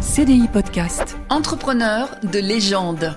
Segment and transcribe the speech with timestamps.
[0.00, 1.18] CDI Podcast.
[1.28, 3.14] Entrepreneur de légende.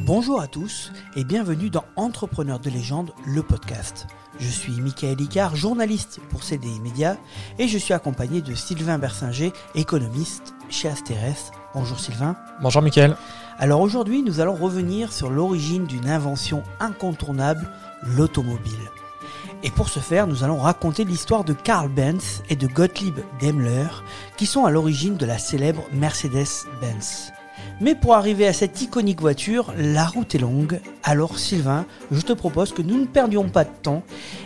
[0.00, 4.08] Bonjour à tous et bienvenue dans Entrepreneur de légende, le podcast.
[4.40, 7.16] Je suis Michael Icard, journaliste pour CDI Média
[7.60, 11.52] et je suis accompagné de Sylvain Bersinger, économiste chez Asterès.
[11.74, 12.34] Bonjour Sylvain.
[12.60, 13.16] Bonjour Michael.
[13.56, 17.70] Alors aujourd'hui, nous allons revenir sur l'origine d'une invention incontournable,
[18.02, 18.90] l'automobile.
[19.62, 23.88] Et pour ce faire, nous allons raconter l'histoire de Karl Benz et de Gottlieb Daimler,
[24.36, 27.32] qui sont à l'origine de la célèbre Mercedes-Benz.
[27.80, 30.80] Mais pour arriver à cette iconique voiture, la route est longue.
[31.02, 34.02] Alors Sylvain, je te propose que nous ne perdions pas de temps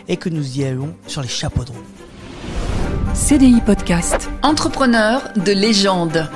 [0.07, 3.13] et que nous y allions sur les chapeaux de roue.
[3.13, 4.29] CDI Podcast.
[4.41, 6.29] Entrepreneur de légende.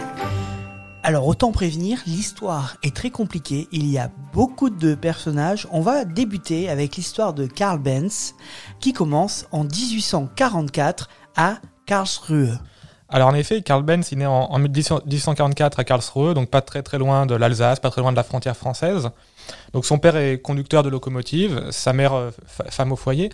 [1.08, 5.68] Alors autant prévenir, l'histoire est très compliquée, il y a beaucoup de personnages.
[5.72, 8.34] On va débuter avec l'histoire de Karl Benz
[8.80, 12.58] qui commence en 1844 à Karlsruhe.
[13.08, 16.98] Alors en effet, Karl Benz est né en, 1844 à Karlsruhe, donc pas très très
[16.98, 19.12] loin de l'Alsace, pas très loin de la frontière française.
[19.74, 23.30] Donc son père est conducteur de locomotive, sa mère euh, femme au foyer.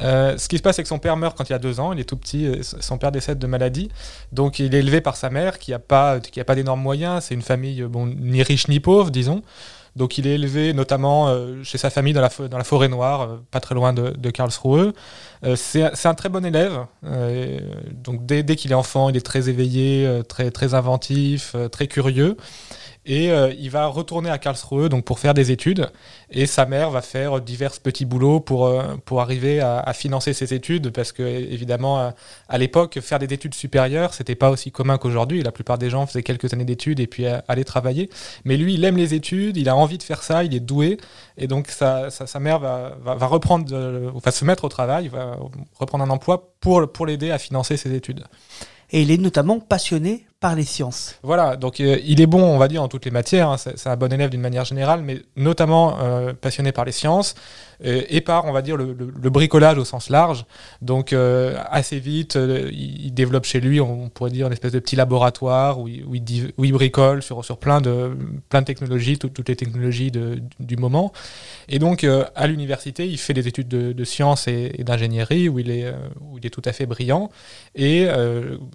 [0.00, 1.92] Euh, ce qui se passe, c'est que son père meurt quand il a deux ans,
[1.92, 3.90] il est tout petit, euh, son père décède de maladie.
[4.32, 6.18] Donc il est élevé par sa mère qui n'a pas,
[6.54, 7.86] d'énormes moyens, c'est une famille
[8.18, 9.42] ni riche ni pauvre, disons.
[9.96, 13.74] Donc il est élevé notamment euh, chez sa famille dans la, forêt noire, pas très
[13.74, 14.92] loin de, Karlsruhe.
[15.56, 16.86] c'est un très bon élève.
[17.92, 22.36] donc dès, qu'il est enfant, il est très éveillé, très inventif, très curieux.
[23.06, 25.90] Et euh, il va retourner à Karlsruhe donc pour faire des études.
[26.30, 30.52] Et sa mère va faire divers petits boulots pour, euh, pour arriver à, financer ses
[30.52, 30.90] études.
[30.90, 32.12] Parce que, évidemment,
[32.48, 35.42] à, l'époque, faire des études supérieures, c'était pas aussi commun qu'aujourd'hui.
[35.42, 38.10] La plupart des gens faisaient quelques années d'études et puis euh, allaient travailler.
[38.44, 40.98] Mais lui, il aime les études, il a envie de faire ça, il est doué.
[41.38, 45.38] Et donc, sa, sa, mère va, va, reprendre, va se mettre au travail, va
[45.78, 48.24] reprendre un emploi pour, pour l'aider à financer ses études.
[48.90, 51.16] Et il est notamment passionné par les sciences.
[51.22, 53.50] Voilà, donc euh, il est bon, on va dire, en toutes les matières.
[53.50, 53.58] Hein.
[53.58, 57.34] c'est un bon élève d'une manière générale, mais notamment euh, passionné par les sciences
[57.84, 58.94] euh, et par, on va dire, le,
[59.30, 60.46] bricolage au sens large.
[60.80, 62.38] Donc assez vite,
[62.72, 67.22] il, développe chez lui, on pourrait dire, une espèce de petit laboratoire où il, bricole
[67.22, 68.16] sur, sur plein, de,
[68.48, 71.12] plein de technologies, toutes les technologies du moment.
[71.68, 75.92] Et donc à l'université, il fait des études de, sciences et, d'ingénierie où, il est,
[76.20, 77.30] où il est tout à fait brillant.
[77.74, 78.08] Et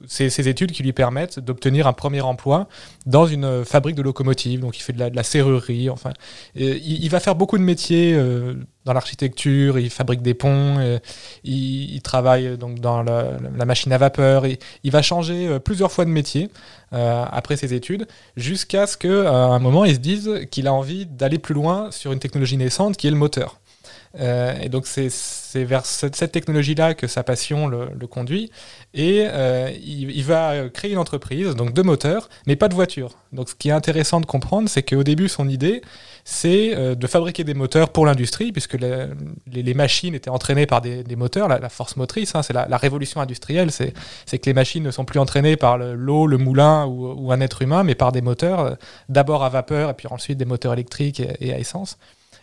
[0.07, 2.67] c'est ces études qui lui permettent de obtenir un premier emploi
[3.05, 4.59] dans une fabrique de locomotives.
[4.59, 5.89] Donc il fait de la, serrurerie.
[5.89, 6.11] Enfin,
[6.55, 8.53] il, va faire beaucoup de métiers euh,
[8.85, 9.79] dans l'architecture.
[9.79, 10.99] Il fabrique des ponts.
[11.43, 14.45] il, travaille donc dans la, machine à vapeur.
[14.83, 16.49] Il va changer euh, plusieurs fois de métier
[16.93, 21.05] euh, après ses études, jusqu'à ce qu'à un moment il se dise qu'il a envie
[21.05, 23.59] d'aller plus loin sur une technologie naissante qui est le moteur.
[24.19, 25.09] Euh, et donc c'est
[25.63, 28.51] vers cette, technologie-là que sa passion le, conduit.
[28.93, 33.15] Et euh, il, va créer une entreprise, donc de moteurs, mais pas de voitures.
[33.33, 35.81] Donc ce qui est intéressant de comprendre, c'est qu'au début, son idée,
[36.23, 41.03] c'est euh, de fabriquer des moteurs pour l'industrie, puisque les, machines étaient entraînées par des,
[41.15, 43.91] moteurs, la, force motrice, hein, c'est la, révolution industrielle, c'est
[44.39, 47.83] que les machines ne sont plus entraînées par l'eau, le, moulin ou, un être humain,
[47.83, 48.77] mais par des moteurs,
[49.09, 51.97] d'abord à vapeur et puis ensuite des moteurs électriques et à essence.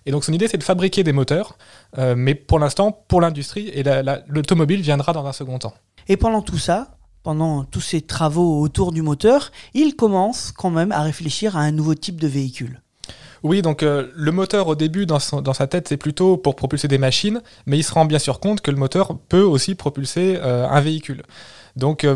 [0.06, 1.56] Et donc son idée, c'est de fabriquer des moteurs,
[1.98, 3.84] euh, mais pour l'instant, pour l'industrie, et
[4.28, 5.74] l'automobile viendra dans un second temps.
[6.08, 10.92] Et pendant tout ça, pendant tous ces travaux autour du moteur, il commence quand même
[10.92, 12.80] à réfléchir à un nouveau type de véhicule.
[13.44, 16.86] Oui, donc euh, le moteur au début dans, dans sa tête c'est plutôt pour propulser
[16.86, 20.38] des machines, mais il se rend bien sûr compte que le moteur peut aussi propulser
[20.40, 21.22] euh, un véhicule.
[21.74, 22.06] Donc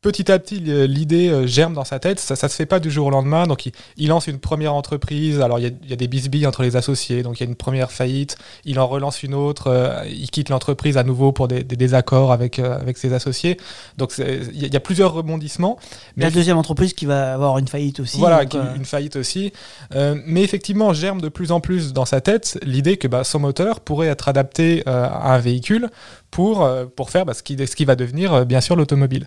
[0.00, 2.20] petit à petit, l'idée euh, germe dans sa tête.
[2.20, 3.46] Ça ne se fait pas du jour au lendemain.
[3.46, 5.40] Donc, il, lance une première entreprise.
[5.40, 7.22] Alors, il y, a, des bisbilles entre les associés.
[7.22, 8.36] Donc, il y a une première faillite.
[8.64, 9.68] Il en relance une autre.
[9.68, 13.56] Euh, il quitte l'entreprise à nouveau pour des, désaccords avec, euh, avec ses associés.
[13.96, 15.78] Donc, il y, a plusieurs rebondissements.
[16.16, 18.18] Mais la deuxième entreprise qui va avoir une faillite aussi.
[18.18, 18.42] Voilà,
[18.76, 19.52] une faillite aussi.
[19.92, 23.80] mais effectivement, germe de plus en plus dans sa tête l'idée que bah, son moteur
[23.80, 25.90] pourrait être adapté à un véhicule
[26.36, 29.26] pour, euh, pour faire bah, ce, qui, ce qui va devenir euh, bien sûr l'automobile.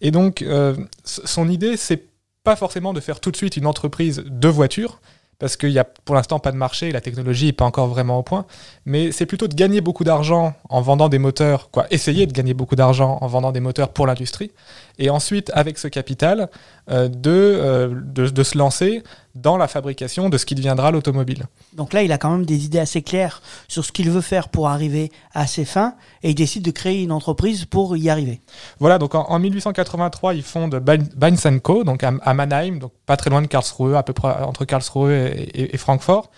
[0.00, 0.74] Et donc euh,
[1.04, 2.08] son idée, c'est
[2.42, 5.00] pas forcément de faire tout de suite une entreprise de voitures,
[5.38, 8.18] parce qu'il n'y a pour l'instant pas de marché, la technologie n'est pas encore vraiment
[8.18, 8.44] au point,
[8.86, 12.54] mais c'est plutôt de gagner beaucoup d'argent en vendant des moteurs, quoi, essayer de gagner
[12.54, 14.50] beaucoup d'argent en vendant des moteurs pour l'industrie,
[14.98, 16.48] et ensuite, avec ce capital,
[16.90, 19.02] euh, euh, de, de, se lancer
[19.34, 21.44] dans la fabrication de ce qui deviendra l'automobile.
[21.74, 24.48] Donc là, il a quand même des idées assez claires sur ce qu'il veut faire
[24.48, 28.40] pour arriver à ses fins, et il décide de créer une entreprise pour y arriver.
[28.80, 33.42] Voilà, donc en, 1883, il fonde Bain Co, donc à, Mannheim, donc pas très loin
[33.42, 36.30] de Karlsruhe, à peu près entre Karlsruhe et, Francfort.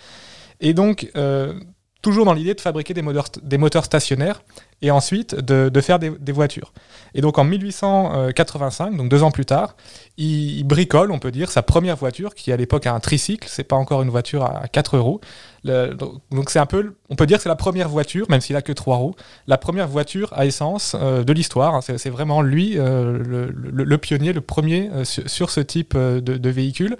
[0.60, 1.54] Et donc, euh,
[2.02, 4.42] toujours dans l'idée de fabriquer des moteurs, des moteurs stationnaires
[4.82, 6.72] et ensuite de, de faire des, voitures.
[7.14, 9.76] Et donc en 1885, donc deux ans plus tard,
[10.16, 13.64] il, bricole, on peut dire, sa première voiture, qui à l'époque a un tricycle, c'est
[13.64, 15.20] pas encore une voiture à 4 euros.
[15.64, 18.62] Donc c'est un peu, on peut dire que c'est la première voiture, même s'il a
[18.62, 19.14] que trois roues,
[19.48, 21.82] la première voiture à essence euh, de l'histoire.
[21.82, 26.96] C'est vraiment lui, euh, le, pionnier, le premier euh, sur, ce type de, véhicule.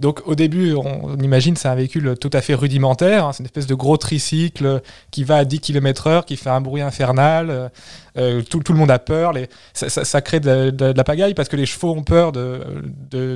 [0.00, 3.26] Donc au début, on, on imagine c'est un véhicule tout à fait rudimentaire.
[3.26, 3.32] hein.
[3.32, 4.80] C'est une espèce de gros tricycle
[5.10, 7.70] qui va à 10 km/h, qui fait un bruit infernal.
[8.16, 9.32] Euh, tout, tout le monde a peur.
[9.32, 12.02] Les, ça, ça- ça crée de, de- de la pagaille parce que les chevaux ont
[12.02, 12.60] peur de,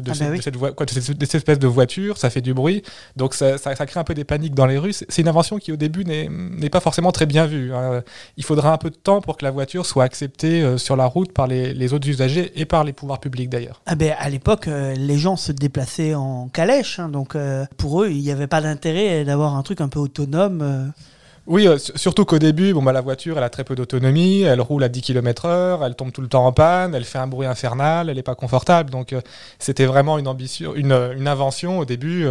[0.08, 0.74] Ah cette, bah oui.
[0.74, 2.16] quoi, espèce de voiture.
[2.18, 2.82] Ça fait du bruit.
[3.16, 3.56] Donc ça,
[3.86, 4.92] crée un peu des paniques dans les rues.
[4.92, 7.74] C'est une invention qui au début n'est pas forcément très bien vue.
[7.74, 8.02] hein.
[8.36, 11.06] Il faudra un peu de temps pour que la voiture soit acceptée euh, sur la
[11.06, 13.82] route par les, les autres usagers et par les pouvoirs publics d'ailleurs.
[13.86, 17.36] Ah ben, à l'époque, euh, les gens se déplaçaient en calèche, hein, donc
[17.76, 20.92] pour eux, il n'y avait pas d'intérêt d'avoir un truc un peu autonome.
[21.46, 24.40] Oui, euh, su- surtout qu'au début, bon, bah, la voiture, elle a très peu d'autonomie,
[24.42, 27.26] elle roule à 10 km/h, elle tombe tout le temps en panne, elle fait un
[27.26, 28.88] bruit infernal, elle n'est pas confortable.
[28.88, 29.20] Donc, euh,
[29.58, 31.78] c'était vraiment euh, une invention.
[31.80, 32.26] Au début,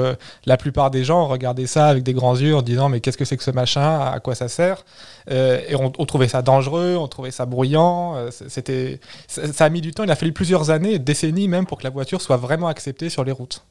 [0.46, 3.26] la plupart des gens regardaient ça avec des grands yeux en disant Mais qu'est-ce que
[3.26, 4.00] c'est que ce machin?
[4.00, 4.84] À quoi ça sert?
[5.30, 8.16] Et on, on trouvait ça dangereux, on trouvait ça bruyant.
[8.32, 11.84] c'était, ça a mis du temps, il a fallu plusieurs années, décennies même, pour que
[11.84, 13.64] la voiture soit vraiment acceptée sur les routes.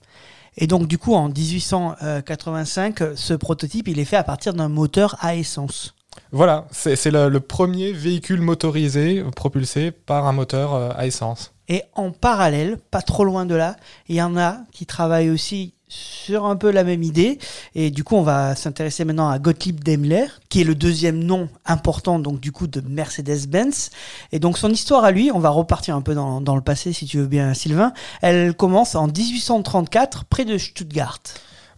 [0.57, 4.69] Et donc, du coup, en 1885, euh, ce prototype, il est fait à partir d'un
[4.69, 5.95] moteur à essence.
[6.31, 11.55] Voilà, c'est, le, le premier véhicule motorisé propulsé par un moteur euh, à essence.
[11.69, 13.77] Et en parallèle, pas trop loin de là,
[14.09, 17.39] il y en a qui travaillent aussi sur un peu la même idée.
[17.75, 21.49] Et du coup, on va s'intéresser maintenant à Gottlieb Daimler, qui est le deuxième nom
[21.67, 23.91] important, donc du coup, de Mercedes-Benz.
[24.33, 27.07] Et donc, son histoire à lui, on va repartir un peu dans, le passé, si
[27.07, 27.93] tu veux bien, Sylvain.
[28.23, 31.19] Elle commence en 1834, près de Stuttgart.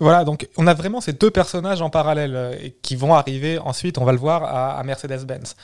[0.01, 3.97] Voilà, donc on a vraiment ces deux personnages en parallèle euh, qui vont arriver ensuite,
[3.97, 5.55] on va le voir, à, Mercedes-Benz.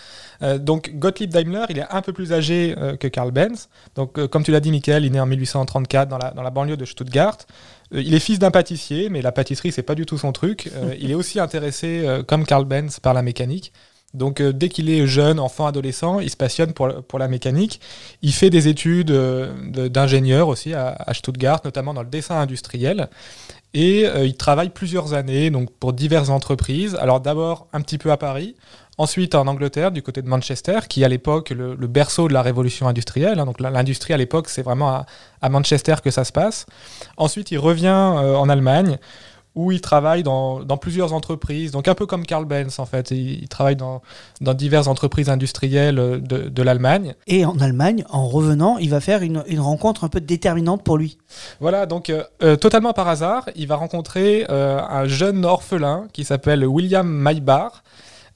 [0.42, 3.68] Euh, donc Gottlieb Daimler, il est un peu plus âgé euh, que Karl Benz.
[3.96, 6.50] Donc comme tu l'as dit, Michael, il est né en 1834 dans la, dans la
[6.50, 7.38] banlieue de Stuttgart.
[7.94, 10.70] Euh, il est fils d'un pâtissier, mais la pâtisserie, c'est pas du tout son truc.
[10.74, 13.72] Euh, il est aussi intéressé, euh, comme Karl Benz, par la mécanique.
[14.12, 17.80] Donc euh, dès qu'il est jeune, enfant, adolescent, il se passionne pour, pour la mécanique.
[18.22, 22.36] Il fait des études euh, de- d'ingénieur aussi à, à Stuttgart, notamment dans le dessin
[22.40, 23.08] industriel.
[23.72, 26.96] Et euh, il travaille plusieurs années donc pour diverses entreprises.
[26.96, 28.56] Alors d'abord un petit peu à Paris,
[29.00, 32.34] ensuite en Angleterre, du côté de Manchester, qui est à l'époque le, le berceau de
[32.34, 33.38] la révolution industrielle.
[33.38, 33.46] hein.
[33.46, 35.06] donc l'industrie à l'époque, c'est vraiment à,
[35.40, 36.66] à Manchester que ça se passe.
[37.16, 38.98] Ensuite, il revient euh, en Allemagne,
[39.56, 43.10] où il travaille dans, dans plusieurs entreprises, donc un peu comme Karl Benz en fait.
[43.10, 44.00] Il, il travaille dans,
[44.40, 47.14] dans diverses entreprises industrielles euh, de, de l'Allemagne.
[47.26, 50.96] Et en Allemagne, en revenant, il va faire une, une rencontre un peu déterminante pour
[50.98, 51.18] lui.
[51.58, 56.64] Voilà, donc euh, totalement par hasard, il va rencontrer euh, un jeune orphelin qui s'appelle
[56.64, 57.82] William Maybar.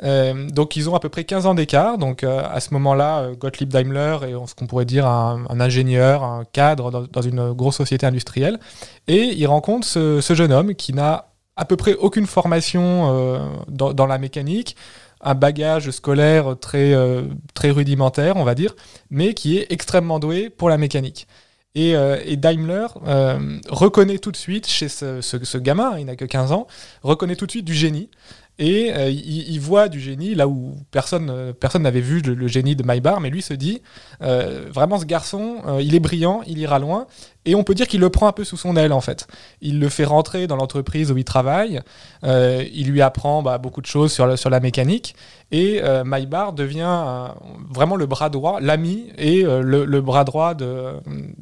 [0.02, 1.98] Euh, donc ils ont à peu près 15 ans d'écart.
[1.98, 6.24] Donc euh, à ce moment-là, euh, Gottlieb Daimler est ce qu'on pourrait dire un, ingénieur,
[6.24, 8.58] un cadre dans, une grosse société industrielle.
[9.06, 14.18] Et il rencontre ce, jeune homme qui n'a à peu près aucune formation dans, la
[14.18, 14.74] mécanique,
[15.20, 16.92] un bagage scolaire très,
[17.54, 18.74] très rudimentaire, on va dire,
[19.10, 21.28] mais qui est extrêmement doué pour la mécanique.
[21.76, 21.94] Et,
[22.36, 22.86] Daimler
[23.68, 26.66] reconnaît tout de suite chez ce, gamin, il n'a que 15 ans,
[27.04, 28.10] reconnaît tout de suite du génie.
[28.58, 32.84] Et euh, il, voit du génie là où personne euh, n'avait vu le, génie de
[32.84, 33.82] Maïbar, mais lui se dit
[34.22, 37.06] euh, vraiment ce garçon, il est brillant, il ira loin.
[37.46, 39.26] Et on peut dire qu'il le prend un peu sous son aile en fait.
[39.60, 41.80] Il le fait rentrer dans l'entreprise où il travaille.
[42.22, 45.16] il lui apprend bah, beaucoup de choses sur, la- mécanique.
[45.50, 47.32] Et Maïbar devient
[47.68, 51.00] vraiment le bras droit, l'ami et le, bras droit de,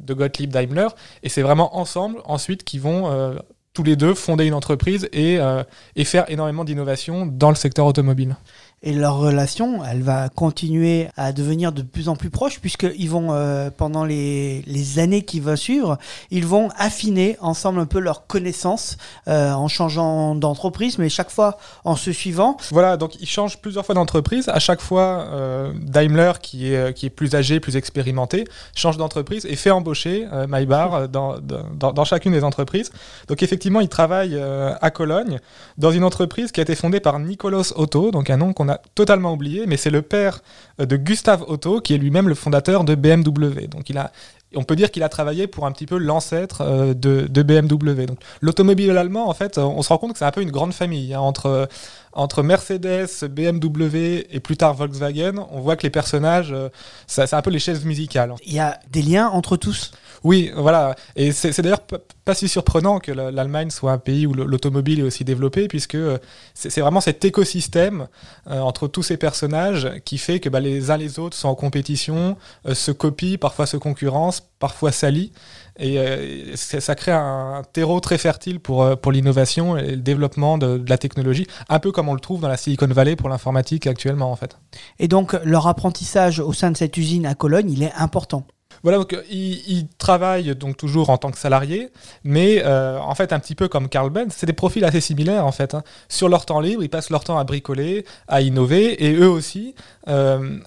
[0.09, 0.87] Gottlieb Daimler.
[1.21, 3.37] Et c'est vraiment ensemble ensuite qu'ils vont
[3.73, 5.63] tous les deux fonder une entreprise et, euh,
[6.03, 8.35] faire énormément d'innovation dans le secteur automobile.
[8.83, 13.29] Et leur relation, elle va continuer à devenir de plus en plus proche, puisqu'ils vont,
[13.31, 15.97] euh, pendant les, les années qui vont suivre,
[16.31, 18.97] ils vont affiner ensemble un peu leurs connaissances
[19.27, 22.57] euh, en changeant d'entreprise, mais chaque fois en se suivant.
[22.71, 24.49] Voilà, donc il change plusieurs fois d'entreprise.
[24.49, 29.45] À chaque fois, euh, Daimler, qui est, qui est plus âgé, plus expérimenté, change d'entreprise
[29.45, 32.91] et fait embaucher Maïbar dans, dans, dans chacune des entreprises.
[33.27, 35.39] Donc effectivement, il travaille euh, à Cologne
[35.77, 38.72] dans une entreprise qui a été fondée par Nicolas Otto, donc un nom qu'on a
[38.95, 40.41] totalement oublié, mais c'est le père
[40.79, 43.67] euh, de Gustave Otto, qui est lui-même le fondateur de BMW.
[43.67, 44.11] Donc il a,
[44.55, 48.05] on peut dire qu'il a travaillé pour un petit peu l'ancêtre euh, de, de BMW.
[48.05, 50.73] Donc l'automobile allemand, en fait, on se rend compte que c'est un peu une grande
[50.73, 51.67] famille hein, entre
[52.15, 56.69] entre Mercedes, BMW et plus tard Volkswagen, on voit que les personnages, euh,
[57.07, 58.35] c'est un peu les chaises musicales.
[58.45, 59.91] Il y a des liens entre tous?
[60.23, 60.95] Oui, voilà.
[61.15, 61.81] Et c'est d'ailleurs
[62.23, 65.67] pas si surprenant que la- l'Allemagne soit un pays où le- l'automobile est aussi développé,
[65.67, 66.19] puisque euh,
[66.53, 68.07] c'est vraiment cet écosystème
[68.45, 72.37] entre tous ces personnages qui fait que bah, les uns les autres sont en compétition,
[72.71, 75.31] se copient, parfois se concurrencent, parfois s'allient.
[75.77, 80.57] Et euh, ça crée un terreau très fertile pour, euh, pour l'innovation et le développement
[80.57, 83.27] de, de la technologie, un peu comme on le trouve dans la Silicon Valley pour
[83.29, 84.57] l'informatique actuellement en fait.
[84.99, 88.45] Et donc, leur apprentissage au sein de cette usine à Cologne, il est important.
[88.81, 91.89] Voilà, donc euh, ils, ils travaillent donc toujours en tant que salariés,
[92.23, 95.45] mais euh, en fait un petit peu comme Carl Benz, c'est des profils assez similaires
[95.45, 95.73] en fait.
[95.73, 95.83] hein.
[96.09, 99.75] Sur leur temps libre, ils passent leur temps à bricoler, à innover, et eux aussi,
[100.07, 100.57] euh,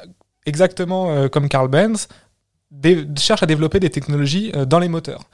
[0.47, 2.09] exactement comme Carl Benz,
[3.19, 5.25] cherchent à développer des technologies euh, dans les moteurs.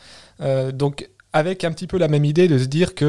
[0.41, 3.07] Euh, donc avec un petit peu la même idée de se dire que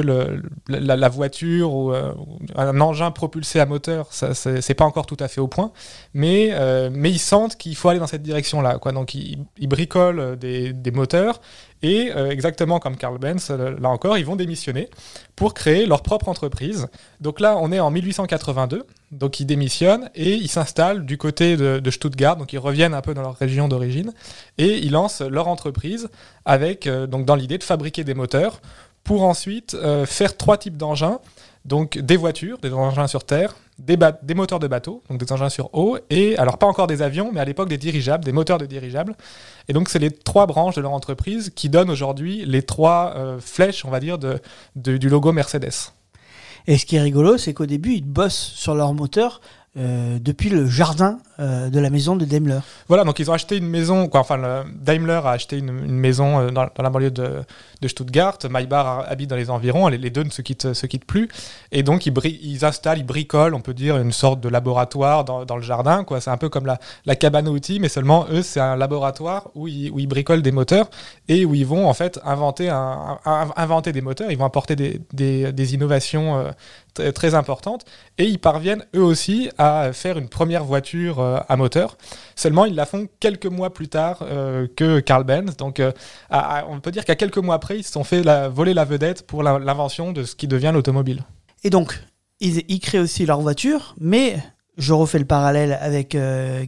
[0.70, 2.14] la, voiture ou, euh,
[2.56, 5.74] un engin propulsé à moteur, ça, c'est pas encore tout à fait au point,
[6.14, 6.54] mais,
[7.04, 8.80] ils sentent qu'il faut aller dans cette direction-là.
[8.94, 11.42] Donc ils, bricolent des moteurs
[11.84, 14.90] et euh, exactement comme Carl Benz, euh, là encore, ils vont démissionner
[15.36, 16.88] pour créer leur propre entreprise.
[17.20, 21.92] Donc là, on est en 1882, donc ils démissionnent et ils s'installent du côté de,
[21.92, 24.14] Stuttgart, donc ils reviennent un peu dans leur région d'origine
[24.58, 26.10] et ils lancent leur entreprise
[26.46, 28.62] avec euh, donc dans l'idée de fabriquer des moteurs
[29.04, 29.76] pour ensuite
[30.06, 31.20] faire trois types d'engins,
[31.66, 33.98] donc des voitures, des engins sur terre, des,
[34.36, 37.40] moteurs de bateaux, donc des engins sur eau, et alors pas encore des avions, mais
[37.40, 39.16] à l'époque des dirigeables, des moteurs de dirigeables.
[39.68, 43.40] Et donc c'est les trois branches de leur entreprise qui donnent aujourd'hui les trois euh,
[43.40, 44.18] flèches, on va dire,
[44.76, 45.92] du logo Mercedes.
[46.68, 49.42] Et ce qui est rigolo, c'est qu'au début, ils bossent sur leur moteur
[49.76, 52.60] euh, depuis le jardin euh, de la maison de Daimler.
[52.88, 56.38] Voilà, donc ils ont acheté une maison, quoi, enfin le- Daimler a acheté une, maison
[56.40, 57.42] euh, dans, la banlieue de,
[57.88, 61.28] Stuttgart, Maybach habite dans les environs, les, deux ne se quittent, plus,
[61.72, 65.64] et donc ils, installent, ils bricolent, on peut dire, une sorte de laboratoire dans, le
[65.64, 66.22] jardin, quoi.
[66.22, 70.06] c'est un peu comme la, cabane à mais seulement eux, c'est un laboratoire où ils,
[70.06, 70.88] bricolent des moteurs
[71.28, 72.70] et où ils vont en fait inventer,
[73.92, 76.54] des moteurs, ils vont apporter des, des- innovations
[77.16, 77.86] très importantes,
[78.20, 79.63] et ils parviennent eux aussi à
[79.94, 81.98] faire une première voiture euh, à moteur.
[82.36, 85.56] Seulement, ils la font quelques mois plus tard euh, que Carl Benz.
[85.58, 85.92] Donc, euh,
[86.30, 88.86] à- à- on peut dire qu'à quelques mois après, ils se sont fait voler la
[88.86, 91.24] vedette pour l'invention de ce qui devient l'automobile.
[91.64, 92.00] Et donc,
[92.40, 94.38] ils, créent aussi leur voiture, mais
[94.78, 96.18] je refais le parallèle avec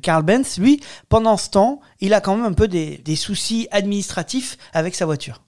[0.01, 0.57] Carl Benz.
[0.57, 5.05] Lui, pendant ce temps, il a quand même un peu des soucis administratifs avec sa
[5.05, 5.41] voiture.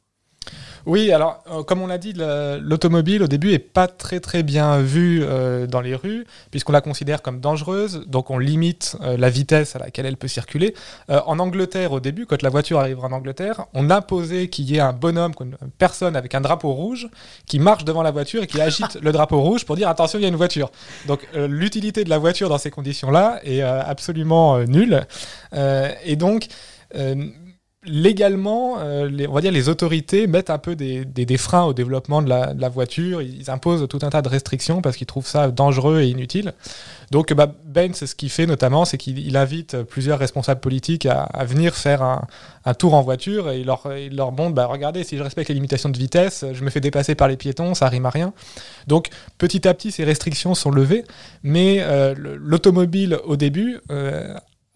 [0.88, 4.42] Oui, alors euh, comme on l'a dit, le- l'automobile au début est pas très très
[4.42, 9.18] bien vue euh, dans les rues puisqu'on la considère comme dangereuse, donc on limite euh,
[9.18, 10.74] la vitesse à laquelle elle peut circuler.
[11.10, 14.80] En Angleterre au début, quand la voiture arrive en Angleterre, on imposait qu'il y ait
[14.80, 17.10] un bonhomme, une personne avec un drapeau rouge
[17.46, 20.22] qui marche devant la voiture et qui agite le drapeau rouge pour dire attention il
[20.22, 20.72] y a une voiture.
[21.06, 25.06] Donc l'utilité de la voiture dans ces conditions-là est absolument nulle
[25.54, 26.48] et donc
[26.96, 27.16] euh,
[27.88, 32.22] légalement, euh, les, on va dire les autorités mettent un peu des, freins au développement
[32.22, 33.22] de la, voiture.
[33.22, 36.54] Ils imposent tout un tas de restrictions parce qu'ils trouvent ça dangereux et inutile.
[37.12, 41.28] Donc, bah, Benz, ce qu'il fait notamment, c'est qu'il il invite plusieurs responsables politiques à,
[41.46, 45.24] venir faire un, tour en voiture et il leur, il montre, bah, regardez, si je
[45.24, 48.10] respecte les limitations de vitesse, je me fais dépasser par les piétons, ça rime à
[48.10, 48.34] rien.
[48.88, 51.04] Donc, petit à petit, ces restrictions sont levées,
[51.44, 54.36] mais euh, le- l'automobile au début euh,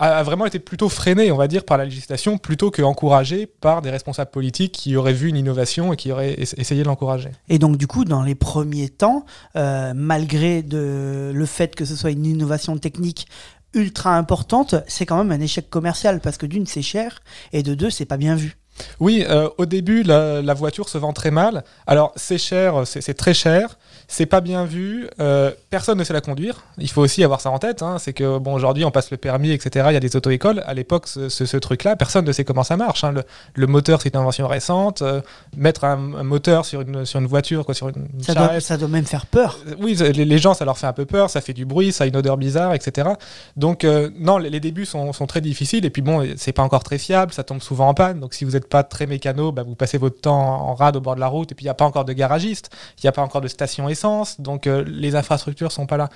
[0.10, 3.81] a vraiment été plutôt freiné, on va dire, par la législation, plutôt que encouragé par
[3.81, 7.29] des responsables politiques qui auraient vu une innovation et qui auraient es- essayé de l'encourager.
[7.50, 11.96] Et donc, du coup, dans les premiers temps, euh, malgré de, le fait que ce
[11.96, 13.27] soit une innovation technique
[13.74, 17.22] ultra importante, c'est quand même un échec commercial parce que d'une, c'est cher
[17.53, 18.58] et de deux, c'est pas bien vu.
[19.00, 21.63] Oui, euh, au début, la, la voiture se vend très mal.
[21.88, 23.77] Alors, c'est cher, c'est très cher,
[24.13, 26.65] c'est pas bien vu, euh, personne ne sait la conduire.
[26.77, 27.81] Il faut aussi avoir ça en tête.
[27.81, 27.95] hein.
[27.97, 29.85] C'est que, bon, aujourd'hui, on passe le permis, etc.
[29.89, 30.61] Il y a des auto-écoles.
[30.65, 33.05] À l'époque, ce, ce- ce truc-là, personne ne sait comment ça marche.
[33.05, 33.13] hein.
[33.13, 33.23] Le,
[33.55, 35.01] le moteur, c'est une invention récente.
[35.01, 35.21] Euh,
[35.55, 38.59] mettre un, un moteur sur une, sur une voiture, quoi, sur une, une Ça doit,
[38.59, 39.57] ça doit même faire peur.
[39.69, 41.93] Euh, Oui, les, les gens, ça leur fait un peu peur, ça fait du bruit,
[41.93, 43.11] ça a une odeur bizarre, etc.
[43.55, 45.85] Donc, euh, non, les, les débuts sont, sont très difficiles.
[45.85, 48.19] Et puis, bon, c'est pas encore très fiable, ça tombe souvent en panne.
[48.19, 51.01] Donc, si vous n'êtes pas très mécano, bah, vous passez votre temps en rade au
[51.01, 51.49] bord de la route.
[51.53, 53.47] Et puis, il n'y a pas encore de garagiste, il n'y a pas encore de
[53.47, 54.00] station essence.
[54.39, 56.10] Donc, euh, les infrastructures sont pas là.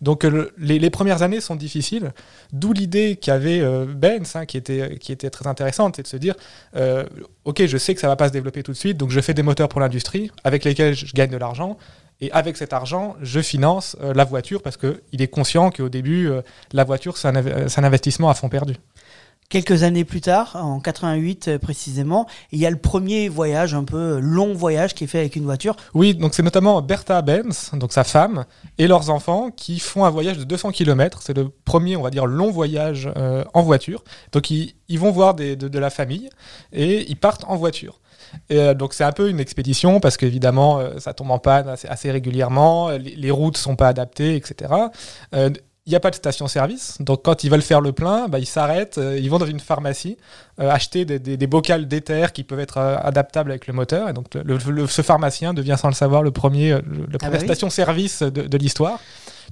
[0.00, 2.12] Donc, euh, le- les, premières années sont difficiles.
[2.52, 6.16] D'où l'idée qu'avait euh, Benz, hein, qui, était, qui était très intéressante, c'est de se
[6.16, 6.34] dire
[6.76, 7.04] euh,
[7.44, 9.34] Ok, je sais que ça va pas se développer tout de suite, donc je fais
[9.34, 11.76] des moteurs pour l'industrie avec lesquels je gagne de l'argent.
[12.20, 16.28] Et avec cet argent, je finance la voiture parce qu'il est conscient qu'au début,
[16.72, 18.74] la voiture, c'est un investissement à fond perdu.
[19.50, 23.84] Quelques années plus tard, en 88 euh, précisément, il y a le premier voyage, un
[23.84, 25.74] peu euh, long voyage qui est fait avec une voiture.
[25.94, 28.44] Oui, donc c'est notamment Bertha Benz, donc sa femme,
[28.76, 31.22] et leurs enfants qui font un voyage de 200 km.
[31.22, 34.04] C'est le premier, on va dire, long voyage euh, en voiture.
[34.32, 36.28] Donc ils, vont voir des- de, la famille
[36.74, 38.00] et ils partent en voiture.
[38.50, 42.10] Et, donc c'est un peu une expédition parce qu'évidemment ça tombe en panne assez, assez
[42.10, 44.68] régulièrement, les, les routes sont pas adaptées, etc.
[45.88, 48.44] Il n'y a pas de station-service, donc quand ils veulent faire le plein, bah, ils
[48.44, 50.18] s'arrêtent, euh, ils vont dans une pharmacie
[50.58, 54.08] acheter des, des, des bocals d'éther qui peuvent être euh, adaptables avec le moteur.
[54.08, 56.82] Et donc le- ce pharmacien devient sans le savoir le premier, euh, la
[57.14, 57.44] Ah première bah oui.
[57.46, 58.98] station-service de, de l'histoire.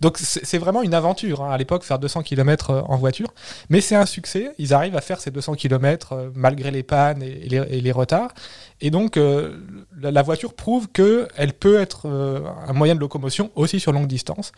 [0.02, 3.32] Donc c'est vraiment une aventure hein, à l'époque faire 200 km en voiture,
[3.70, 4.50] mais c'est un succès.
[4.58, 8.34] Ils arrivent à faire ces 200 km malgré les pannes et, les, et les retards.
[8.82, 9.56] Et donc euh,
[9.98, 14.06] la, voiture prouve que elle peut être euh, un moyen de locomotion aussi sur longue
[14.06, 14.52] distance.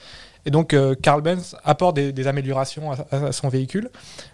[0.45, 3.91] Et donc euh, Carl Benz apporte des, des améliorations à son véhicule.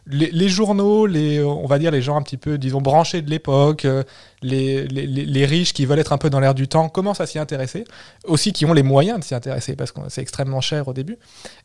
[0.07, 3.31] Les, les journaux, les, on va dire les gens un petit peu, disons, branchés de
[3.31, 4.05] l'époque, euh,
[4.43, 7.85] les, riches qui veulent être un peu dans l'air du temps, commencent à s'y intéresser.
[8.25, 11.19] Aussi qui ont les moyens de s'y intéresser parce que c'est extrêmement cher au début.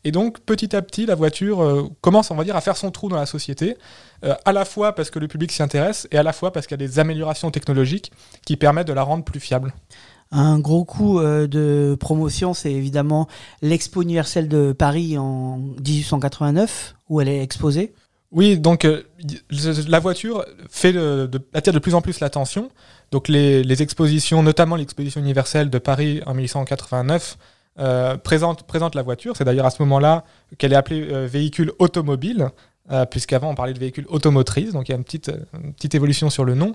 [0.04, 2.90] Et donc petit à petit, la voiture euh, commence, on va dire, à faire son
[2.90, 3.76] trou dans la société.
[4.24, 6.66] euh, à la fois parce que le public s'y intéresse et à la fois parce
[6.66, 8.12] qu'il y a des améliorations technologiques
[8.44, 9.72] qui permettent de la rendre plus fiable.
[10.32, 13.26] Un gros coup de promotion, c'est évidemment
[13.62, 17.92] l'Expo universelle de Paris en 1889, où elle est exposée.
[18.32, 19.02] Oui, donc euh,
[19.88, 22.70] la voiture fait de- attire de plus en plus l'attention.
[23.10, 27.36] Donc les, les expositions, notamment l'exposition universelle de Paris en 1889,
[27.80, 29.36] euh, présentent, présentent la voiture.
[29.36, 30.24] C'est d'ailleurs à ce moment-là
[30.58, 32.50] qu'elle est appelée euh, véhicule automobile,
[32.92, 35.32] euh, puisqu'avant on parlait de véhicule automotrice, donc il y a une petite,
[35.62, 36.74] une petite évolution sur le nom.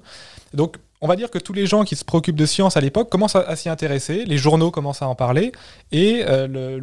[0.53, 3.09] Donc on va dire que tous les gens qui se préoccupent de science à l'époque
[3.09, 5.51] commencent à, s'y intéresser, les journaux commencent à en parler,
[5.91, 6.79] et euh,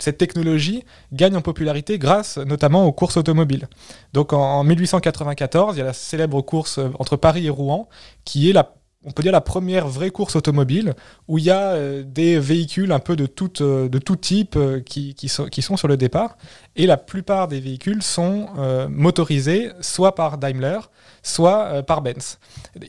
[0.00, 3.68] cette technologie gagne en popularité grâce notamment aux courses automobiles.
[4.12, 7.88] Donc en, en 1894, il y a la célèbre course euh, entre Paris et Rouen,
[8.24, 10.94] qui est la, on peut dire la première vraie course automobile
[11.28, 14.80] où il y a euh, des véhicules un peu de tout, euh, tout type euh,
[14.80, 16.36] qui, sont, sur le départ.
[16.76, 18.48] Et la plupart des véhicules sont
[18.88, 20.78] motorisés soit par Daimler,
[21.22, 22.38] soit par Benz.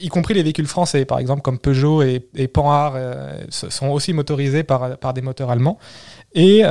[0.02, 2.98] Y compris les véhicules français, par exemple, comme Peugeot et, Panhard,
[3.50, 5.78] sont aussi motorisés par, des moteurs allemands.
[6.34, 6.64] Et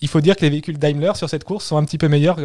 [0.00, 2.38] il faut dire que les véhicules Daimler sur cette course sont un petit peu meilleurs,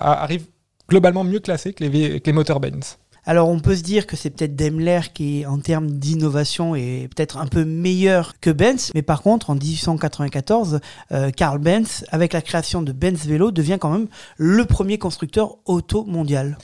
[0.00, 0.48] arrivent
[0.88, 2.98] globalement mieux classés que les moteurs Benz.
[3.26, 7.38] Alors on peut se dire que c'est peut-être Daimler qui, en termes d'innovation, est peut-être
[7.38, 10.80] un peu meilleur que Benz, mais par contre, en 1894,
[11.12, 15.56] euh, Carl Benz, avec la création de Benz Vélo, devient quand même le premier constructeur
[15.64, 16.58] auto mondial.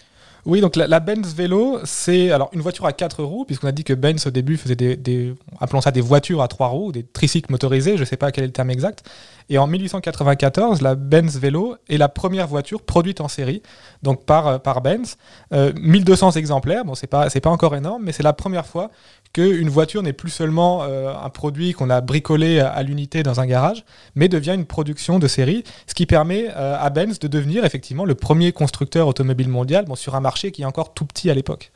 [0.47, 3.85] Oui, donc la, Benz Vélo, c'est alors une voiture à quatre roues, puisqu'on a dit
[3.85, 7.51] que Benz au début faisait des, appelons ça des voitures à trois roues, des tricycles
[7.53, 9.05] motorisés, je ne sais pas quel est le terme exact.
[9.49, 13.63] Et en 1894, la Benz Vélo est la première voiture produite en série,
[14.03, 15.17] donc par, euh, Benz.
[15.53, 18.91] Euh, 1200 exemplaires, bon, c'est pas, pas encore énorme, mais c'est la première fois
[19.33, 23.41] qu'une voiture n'est plus seulement euh, un produit qu'on a bricolé à, à l'unité dans
[23.41, 27.29] un garage, mais devient une production de série, ce qui permet euh, à Benz de
[27.29, 31.05] devenir effectivement le premier constructeur automobile mondial bon, sur un marché qui est encore tout
[31.05, 31.73] petit à l'époque.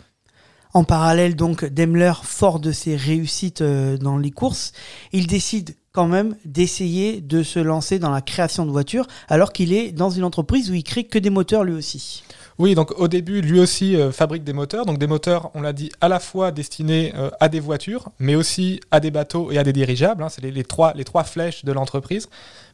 [0.73, 4.73] En parallèle, donc, Daimler, fort de ses réussites euh, dans les courses,
[5.13, 9.73] il décide quand même d'essayer de se lancer dans la création de voitures, alors qu'il
[9.73, 12.25] est dans une entreprise où il crée que des moteurs lui aussi.
[12.59, 14.87] Oui, donc au début, lui aussi euh, fabrique des moteurs.
[14.87, 18.37] Donc des moteurs, on l'a dit, à la fois destinés euh, à des voitures, mais
[18.37, 20.23] aussi à des bateaux et à des dirigeables.
[20.23, 20.29] hein.
[20.29, 22.29] C'est les, trois, flèches de l'entreprise.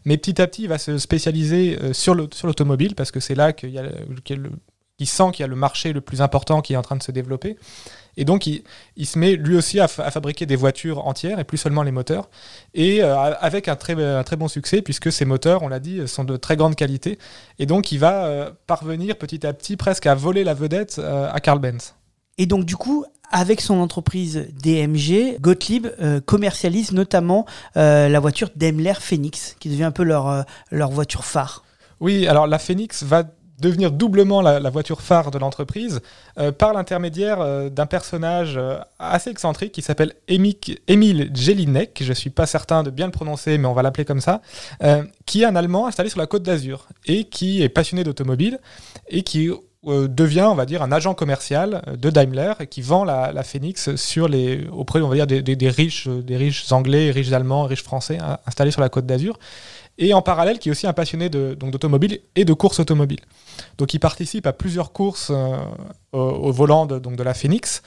[0.05, 3.21] Mais petit à petit, il va se spécialiser euh, sur le- sur l'automobile parce que
[3.21, 3.71] c'est là qu'il
[5.07, 7.11] sent qu'il y a le marché le plus important qui est en train de se
[7.13, 7.57] développer.
[8.21, 8.63] Et donc, il,
[8.97, 11.83] il se met lui aussi à, fa- à fabriquer des voitures entières et plus seulement
[11.83, 12.29] les moteurs.
[12.75, 16.07] Et euh, avec un très, un très bon succès, puisque ces moteurs, on l'a dit,
[16.07, 17.19] sont de très grande qualité.
[17.59, 21.31] Et donc, il va euh, parvenir petit à petit presque à voler la vedette euh,
[21.33, 21.95] à Carl Benz.
[22.37, 28.51] Et donc, du coup, avec son entreprise DMG, Gottlieb euh, commercialise notamment euh, la voiture
[28.55, 31.65] Daimler Phoenix, qui devient un peu leur, euh, leur voiture phare.
[32.01, 33.25] Oui, alors la Phoenix va
[33.61, 36.01] devenir doublement la, voiture phare de l'entreprise
[36.39, 42.31] euh, par l'intermédiaire euh, d'un personnage euh, assez excentrique qui s'appelle Émile Jelinek, je suis
[42.31, 44.41] pas certain de bien le prononcer, mais on va l'appeler comme ça,
[45.27, 48.59] qui est un Allemand installé sur la côte d'Azur et qui est passionné d'automobile
[49.09, 49.51] et qui
[49.85, 53.89] devient, on va dire, un agent commercial de Daimler et qui vend la, Phoenix
[54.73, 58.81] auprès, des, des- des riches, des riches anglais, riches allemands, riches français hein, installés sur
[58.81, 59.39] la côte d'Azur
[60.01, 63.21] et en parallèle qui est aussi un passionné de- donc d'automobile et de course automobile.
[63.79, 65.57] Donc il participe à plusieurs courses euh,
[66.13, 67.83] au, au volant de, donc de la Phoenix.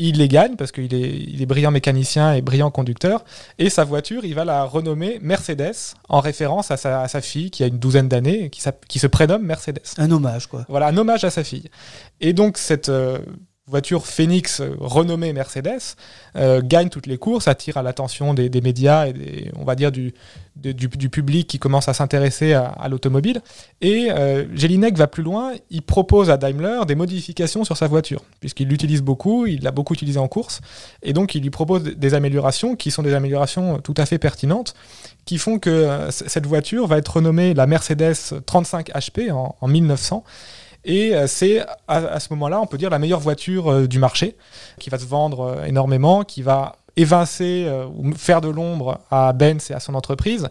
[0.00, 3.24] Il les gagne parce qu'il est, il est brillant mécanicien et brillant conducteur.
[3.58, 5.74] Et sa voiture, il va la renommer Mercedes
[6.08, 9.08] en référence à sa, à sa fille qui a une douzaine d'années qui, qui se
[9.08, 9.80] prénomme Mercedes.
[9.96, 10.64] Un hommage, quoi.
[10.68, 11.68] Voilà, un hommage à sa fille.
[12.20, 13.18] Et donc, cette euh,
[13.68, 15.96] voiture Phoenix euh, renommée Mercedes
[16.36, 19.92] euh, gagne toutes les courses, attire à l'attention des, médias et des- on va dire
[19.92, 20.14] du,
[20.56, 23.40] du, public qui commence à s'intéresser à, l'automobile.
[23.80, 28.22] Et euh, Jelinek va plus loin, il propose à Daimler des modifications sur sa voiture,
[28.40, 30.60] puisqu'il l'utilise beaucoup, il l'a beaucoup utilisé en course,
[31.02, 34.74] et donc il lui propose des améliorations qui sont des améliorations tout à fait pertinentes,
[35.24, 39.68] qui font que euh, cette voiture va être renommée la Mercedes 35 HP en, en
[39.68, 40.24] 1900.
[40.84, 44.36] Et euh, c'est à, ce moment-là, on peut dire, la meilleure voiture euh, du marché,
[44.78, 49.70] qui va se vendre euh, énormément, qui va évincer ou faire de l'ombre à Benz
[49.70, 50.48] et à son entreprise.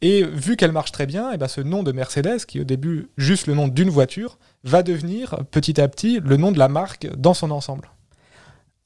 [0.00, 2.64] Et vu qu'elle marche très bien, et ben ce nom de Mercedes, qui est au
[2.64, 6.68] début juste le nom d'une voiture, va devenir petit à petit le nom de la
[6.68, 7.90] marque dans son ensemble.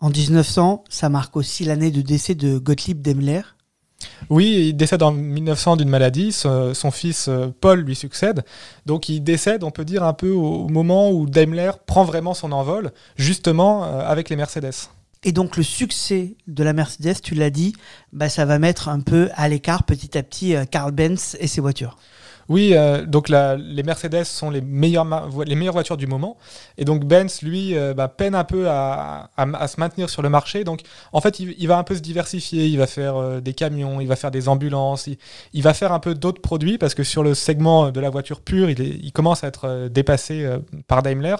[0.00, 3.42] En 1900, ça marque aussi l'année de décès de Gottlieb Daimler.
[4.30, 6.32] Oui, il décède en 1900 d'une maladie.
[6.32, 8.44] Son, fils euh, Paul lui succède.
[8.86, 12.34] Donc il décède, on peut dire, un peu au, au moment où Daimler prend vraiment
[12.34, 14.88] son envol, justement euh, avec les Mercedes.
[15.24, 17.74] Et donc le succès de la Mercedes, tu l'as dit,
[18.12, 21.48] bah, ça va mettre un peu à l'écart petit à petit euh, Carl Benz et
[21.48, 21.96] ses voitures.
[22.48, 25.06] Oui, euh, donc les Mercedes sont les meilleures,
[25.44, 26.38] les meilleures voitures du moment.
[26.78, 30.22] Et donc Benz, lui, euh, bah, peine un peu à, à- à se maintenir sur
[30.22, 30.64] le marché.
[30.64, 30.80] Donc
[31.12, 32.66] en fait, il, va un peu se diversifier.
[32.66, 35.08] Il va faire euh, des camions, il va faire des ambulances,
[35.52, 38.40] il, va faire un peu d'autres produits parce que sur le segment de la voiture
[38.40, 40.48] pure, il, est- il commence à être euh, dépassé
[40.86, 41.36] par Daimler.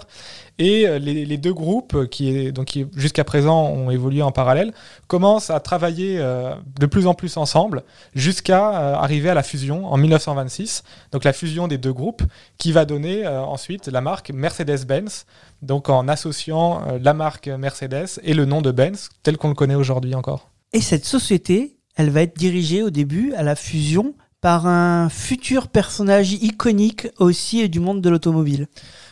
[0.59, 4.73] Et les, deux groupes, qui, donc, qui jusqu'à présent ont évolué en parallèle,
[5.07, 8.67] commencent à travailler de plus en plus ensemble jusqu'à
[8.99, 12.23] arriver à la fusion en 1926 donc la fusion des deux groupes,
[12.57, 15.25] qui va donner euh, ensuite la marque Mercedes-Benz,
[15.61, 19.55] donc en associant euh, la marque Mercedes et le nom de Benz, tel qu'on le
[19.55, 20.49] connaît aujourd'hui encore.
[20.73, 25.67] Et cette société, elle va être dirigée au début à la fusion par un futur
[25.67, 28.67] personnage iconique aussi du monde de l'automobile.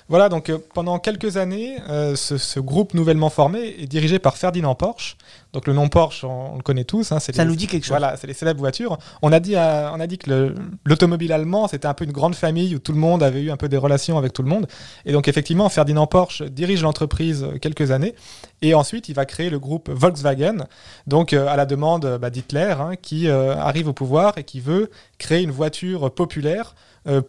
[0.10, 4.38] Voilà, donc euh, pendant quelques années, euh, ce, ce groupe nouvellement formé est dirigé par
[4.38, 5.18] Ferdinand Porsche.
[5.52, 7.12] Donc le nom Porsche, on, on le connaît tous.
[7.12, 7.90] hein, c'est Ça les- nous dit quelque chose.
[7.90, 8.98] Voilà, c'est les célèbres voitures.
[9.22, 12.36] On a dit, on a dit que le- l'automobile allemand, c'était un peu une grande
[12.36, 14.68] famille où tout le monde avait eu un peu des relations avec tout le monde.
[15.06, 18.16] Et donc effectivement, Ferdinand Porsche dirige l'entreprise euh, quelques années.
[18.62, 20.66] Et ensuite, il va créer le groupe Volkswagen,
[21.06, 24.90] donc euh, à la demande bah, d'Hitler, hein, qui arrive au pouvoir et qui veut
[25.20, 26.76] créer une voiture populaire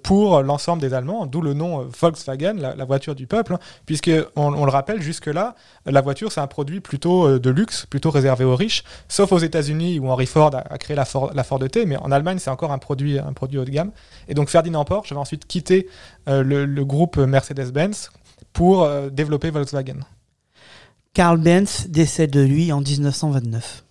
[0.02, 4.10] pour l'ensemble des Allemands, d'où le nom euh, Volkswagen, la, voiture du peuple, hein, puisque
[4.36, 5.54] on, le rappelle jusque-là,
[5.86, 9.32] euh, la voiture c'est un produit plutôt euh, de luxe, plutôt réservé aux riches, sauf
[9.32, 12.38] aux États-Unis où Henry Ford a, créé la Ford, la Ford T, mais en Allemagne
[12.38, 13.92] c'est encore un produit, un produit haut de gamme.
[14.28, 15.88] Et donc Ferdinand Porsche va ensuite quitter
[16.28, 18.10] euh, le, groupe Mercedes-Benz
[18.52, 20.00] pour euh, développer Volkswagen.
[21.14, 23.84] Carl Benz décède de lui en 1929.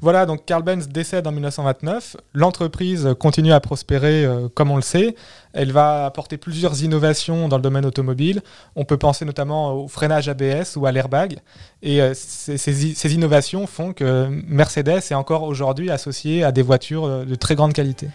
[0.00, 2.16] Voilà, donc Carl Benz décède en 1929.
[2.34, 5.14] L'entreprise continue à prospérer euh, comme on le sait.
[5.52, 8.42] Elle va apporter plusieurs innovations dans le domaine automobile.
[8.76, 11.38] On peut penser notamment au freinage ABS ou à l'airbag.
[11.82, 17.24] Et euh, ces, innovations font que Mercedes est encore aujourd'hui associée à des voitures euh,
[17.24, 18.08] de très grande qualité.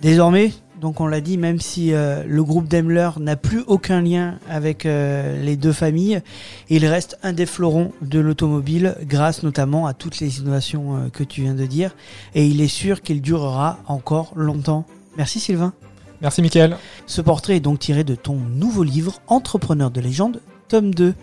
[0.00, 4.38] Désormais, donc on l'a dit, même si euh, le groupe Daimler n'a plus aucun lien
[4.48, 6.20] avec euh, les deux familles,
[6.68, 11.24] il reste un des fleurons de l'automobile grâce notamment à toutes les innovations euh, que
[11.24, 11.94] tu viens de dire
[12.34, 14.86] et il est sûr qu'il durera encore longtemps.
[15.16, 15.72] Merci Sylvain.
[16.20, 16.76] Merci Mickaël.
[17.06, 21.14] Ce portrait est donc tiré de ton nouveau livre Entrepreneur de légende, tome 2.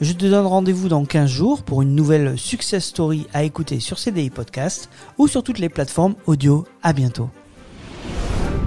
[0.00, 3.98] Je te donne rendez-vous dans 15 jours pour une nouvelle success story à écouter sur
[3.98, 4.88] CDI Podcast
[5.18, 6.66] ou sur toutes les plateformes audio.
[6.82, 7.30] À bientôt.